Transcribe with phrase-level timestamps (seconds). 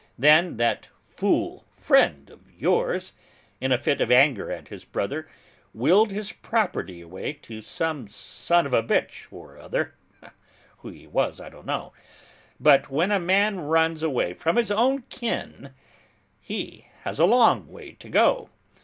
[0.17, 3.13] Then that fool friend of yours,
[3.59, 5.29] in a fit of anger at his brother,
[5.75, 9.93] willed his property away to some son of a bitch or other,
[10.77, 11.93] who he was, I don't know,
[12.59, 15.71] but when a man runs away from his own kin,
[16.39, 18.49] he has a long way to go!